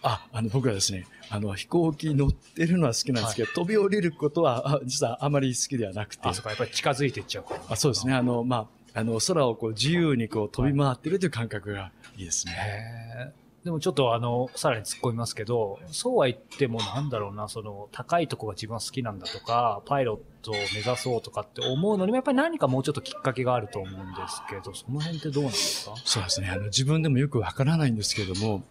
[0.03, 6.21] あ、あの、僕はですね、あの、飛行機乗ってるのは好きなんですけど、飛び降りることは、あ実はあまり好きではなくて。
[6.27, 7.61] あ、そっか、やっぱり近づいていっちゃうから。
[7.67, 8.13] あそうですね。
[8.13, 12.53] あの、まあ、あの、空をこう自由にこう飛び回ってるという感覚がいいですね。
[12.53, 25.95] へーでもちょっとあの、さらに突っ込みますけど、そうは言ってもなんだろうな、その、高いとこが自分は好きなんだとか、パイロットを目指そうとかって思うのにも、やっぱり何かもうちょっときっかけがあると思うんですけど、その辺ってどうなんですか？
[26.05, 26.49] そうですね。
[26.49, 28.63] あの、自分でもよくわからないんですけども、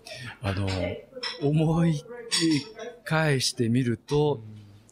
[0.42, 0.66] あの、
[1.42, 2.02] 思い
[3.04, 4.40] 返してみると、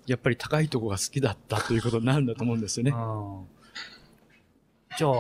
[0.07, 2.91] やっぱり高いとこが好きだったということになるんだと思うんですよね。
[2.91, 3.47] うん
[4.97, 5.13] じゃあ、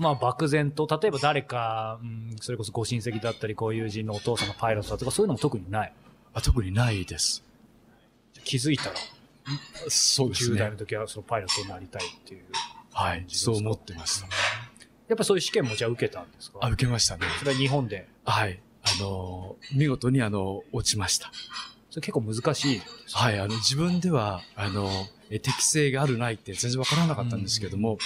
[0.00, 5.92] まあ漠然と、例えば誰か、うん、それこそご親戚だったり、こういう友人のお父さんがパイロットだとか、そういうのも特にない。
[6.32, 7.44] あ特にないです。
[8.42, 8.96] 気づいたら、
[9.88, 10.76] そうです10代ねの。
[10.78, 12.44] 時はそのパイロットになりたいっていう。
[12.92, 13.24] はい。
[13.28, 14.28] そう思ってました。
[15.08, 16.60] やっぱそういう試験もじゃあ受けたんですか？
[16.62, 17.26] あ、受けましたね。
[17.38, 18.08] それは日本で。
[18.24, 18.58] はい。
[18.82, 21.30] あの、見事にあの、落ちました。
[21.90, 22.82] それ結構難しい
[23.12, 23.38] はい。
[23.38, 24.88] あの、自分では、あの、
[25.28, 27.98] え適性があるないって全然わからなかったんですけども、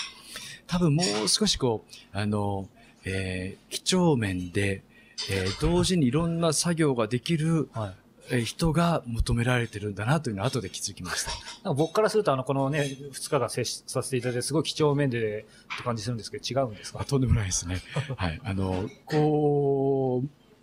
[0.66, 2.68] 多分もう少しこう、あの、
[3.04, 4.82] えー、几帳面で、
[5.30, 7.94] えー同時にいろんな作業ができる、はい。
[8.30, 11.30] えー人が求められてるんだなというのは後で気づきました。
[11.68, 12.80] か僕からすると、あの、このね、
[13.12, 15.42] 2日間接しさせていただいて、すごい貴重面で
[15.74, 17.00] って感じするんですけど、違うんですか？
[17.02, 17.82] あとんでもないですね。
[18.16, 18.40] はい。
[18.42, 20.22] あの、こ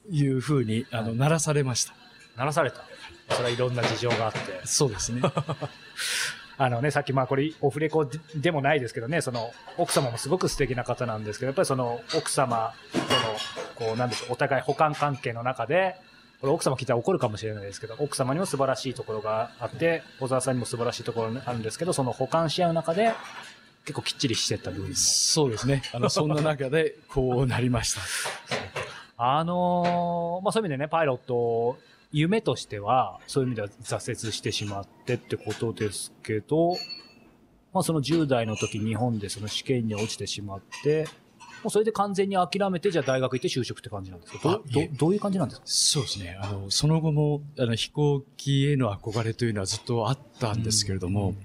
[0.10, 1.94] ういうふうに、あの、鳴らされました。
[2.36, 2.84] 鳴らされた。
[3.30, 4.40] それはいろんな事情があって。
[4.66, 5.22] そうですね。
[6.64, 13.00] あのね、さっきまあこれオフレコでもないですけどね、その奥様もすごく素敵な方なんですけど、やっぱりその奥様と
[13.84, 15.96] の、こうなんでしょう、お互い補完関係の中で、
[16.40, 23.12] これ奥様聞いたら怒るかもしれないですけど、奥様にも素晴らしいところがあって、小沢さんにも素晴らしいところがあるんですけど、その補完し合う中で、
[23.86, 24.96] 結構きっちりしてった部分も。
[24.96, 25.82] そうですね。
[25.94, 28.02] あの、そんな中で、こうなりました。
[29.18, 31.80] あのーまあそういう意味でね、パイロット、
[32.12, 36.78] 夢としては、そういう意味では挫折してしまってってことですけど、
[37.74, 41.08] まあその10代の時日本でその試験に落ちてしまって、
[41.64, 44.40] もうそれで完全に諦めて、じゃあ大学行って就職って感じなんですか？
[44.44, 45.68] どどどういう感じなんですか？
[45.68, 46.38] そうですね。
[46.42, 51.36] あの、その後も、あの、飛行機への憧れというのはずっとあったんですけれども、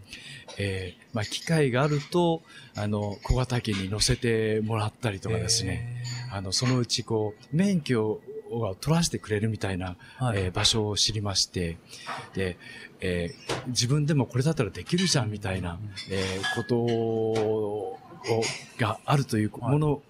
[0.58, 2.40] えーまあ、機会があると、
[2.74, 6.02] あの、小型機に乗せてもらったりとかですね、
[6.32, 11.76] あの、そのうちこう、免許を取らせてくれるみたいな、はいえー場所を知りまして、
[12.34, 12.56] で、
[13.00, 15.78] えー自分でもこれだったらできるじゃんみたいな、
[16.10, 17.98] えーことを、
[18.78, 20.02] があるというもの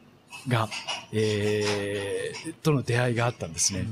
[0.49, 0.69] が、
[1.13, 3.87] えーとの出会いがあったんですね。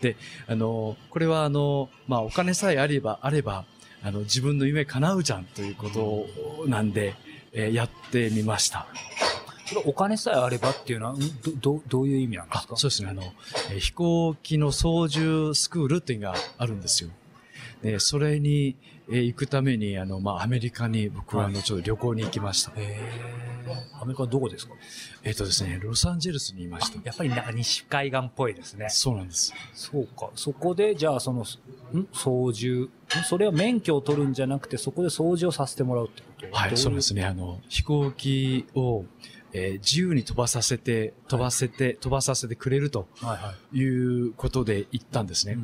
[0.00, 3.64] で、あの、これはあの、まあ、お金さえあれば、あれば、
[4.02, 7.14] あの、自分の夢叶うじゃんということなんで、
[7.52, 8.86] えーやってみました。
[9.84, 11.26] お金さえあればっていうのは、んど、
[11.60, 13.08] どどういう意味なんですあかそうですね。
[13.10, 13.22] あの、
[13.70, 17.10] えー飛行機の操縦スクールっていうのがあるんですよ。
[17.82, 18.76] で、それに、
[19.08, 22.72] えー行くために、あの、まあ、アメリカに僕はあの、ちょっと旅行に行きました。
[24.00, 24.74] アメリカはどこですか？
[25.24, 27.00] えっ、とですね、ロサンゼルスにいました。
[27.04, 28.86] やっぱりなんか西海岸っぽいですね。
[28.90, 29.52] そうなんです。
[29.74, 30.30] そうか。
[30.36, 31.44] そこで、じゃあ、その、ん？
[32.12, 33.20] 操縦？
[33.20, 36.46] んそれは免許を取るんじゃなくて、そこで操縦をさせてもらうってこと？
[36.56, 37.22] はい、そうですね。
[37.22, 37.26] ね。
[37.26, 39.04] あの、飛行機を、
[39.58, 43.78] えー自由に飛ばさせて、飛ばせて、飛ばさせてくれるとはいはい。
[43.78, 43.84] い
[44.20, 45.56] うことで行ったんですね。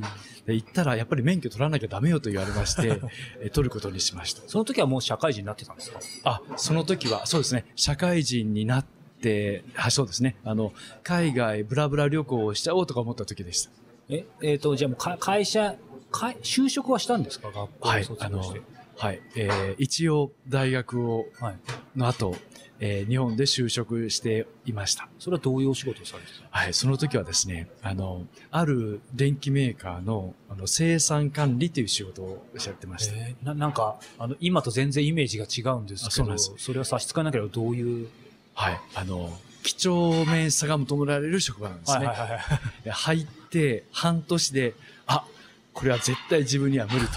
[0.47, 3.01] で行ったら、やっぱり免許取らなきゃダメよと言われまして、
[3.41, 4.43] えー取ることにしました。
[4.47, 6.01] その時はもう社会人になってたんですか？
[6.25, 8.85] あ、その時は、そうですね、社会人になっ
[9.21, 13.71] て、はい、そうですね、あの、海外ブラブラ旅行をしちゃおうとか思った時でした。
[14.09, 15.77] え、えっ、と、じゃあもうか会社、
[16.11, 17.49] 会就職はしたんですか？
[17.51, 18.63] 学校を卒業して。、
[18.97, 21.57] はい、えー一応大学を、はい。
[21.97, 22.37] の後、
[22.85, 25.09] えー日本で就職していました。
[25.21, 33.15] それはどういうお仕事をされてたはい、その時はですね、あの、ある電機メーカーのあの生産管理という仕事をやってました。
[33.15, 38.09] えーななんか、あの、今と全然イメージが違うんですけど、あそうなんですそれを差し支えなければどういう？
[38.55, 39.31] はい、あの、
[39.63, 42.07] 几帳面さが求められる職場なんですね。
[42.07, 42.41] はいはいはい。
[42.85, 44.75] で入って半年で、
[45.07, 45.25] あ、
[45.73, 47.13] これは絶対自分には無理と、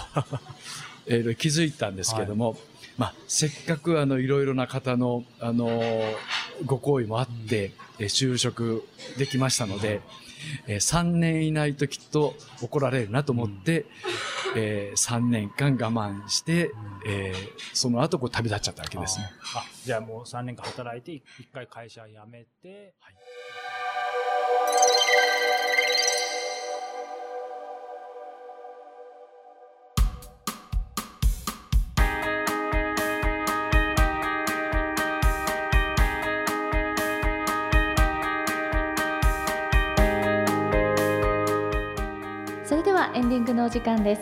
[1.08, 2.58] えー気づいたんですけども、
[2.98, 6.16] まあ、せっかくあの、いろいろな方の、あのー
[6.66, 10.02] ご好意もあって、えー就職できましたので、
[10.68, 13.86] えー3年以内ときっと怒られるなと思って、
[14.56, 16.72] え3年間我慢して、
[17.06, 19.26] えーその後こう旅立っちゃったわけですね。
[19.56, 23.16] あじゃあもう3年間働いて、一回会社辞めて、それ
[43.36, 44.22] ではエンディングのお時間です。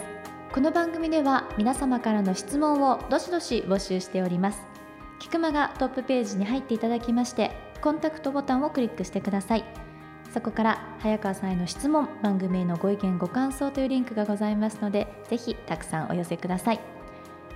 [0.51, 4.65] この番組では皆様からの質問をどしどし募集しております。
[5.19, 9.65] 菊間がトップページに入っていただきましてコンタクトボタンをクリックしてください。
[10.33, 16.79] そこから早川さんへの質問番組へのご意見ご感想というリンクがございますのでぜひたくさんお寄せください。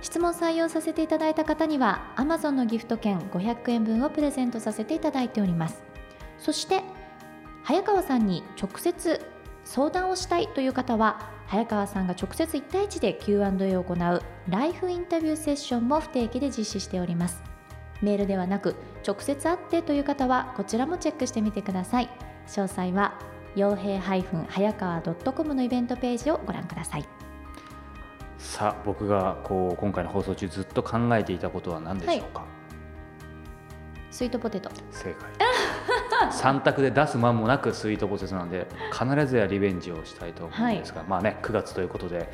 [0.00, 5.82] 質問採用させていただいた方には Amazon のギフト券500円分をプレゼントさせていただいております。
[6.38, 6.84] そして
[7.64, 9.20] 早川さんに直接
[9.64, 17.42] 相談をしたいという方は早川さんが直接1対1で Q&A を行うライフインタビューセッションも不定期で実施しております。
[18.02, 22.10] メールではなく直接会ってという方はこちらもチェックしてみてください。
[22.46, 23.18] 詳細は
[23.56, 27.08] 傭兵早川 .com のイベントページをご覧ください。
[28.36, 32.44] さあ僕がこう今回の放送中ずっと考えていたことは何でしょうか、
[34.10, 34.70] スイートポテト。
[34.90, 35.30] 正解
[36.32, 42.28] 3択で出す間もなくスイートポテトなんで必ずやリベンジをしたいと思うんですが、まあね9月ということで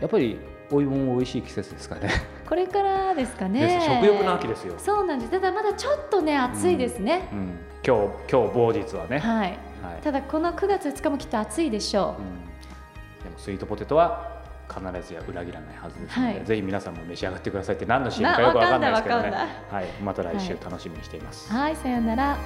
[0.00, 0.38] やっぱり
[0.70, 2.10] お芋も美味しい季節ですからね。
[2.46, 3.80] これからですかね。
[3.84, 5.30] 食欲の秋ですよ、そうなんです。
[5.30, 9.58] ただまだちょっとね暑いですね、うん、今日今日某日はね、はい。
[9.82, 10.02] はい。
[10.02, 12.22] ただこの9月2日もきっと暑いでしょう。
[12.22, 14.38] ん、でもスイートポテトは
[14.68, 16.44] 必ずや裏切らないはずですので、はい。
[16.44, 19.30] ぜひ皆さんも召し上がってくださいって何の CM かよくわかんないですけどね。
[19.70, 22.36] はい、また来週楽しみにしています、うはいさようなら